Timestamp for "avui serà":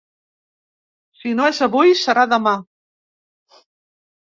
1.67-2.27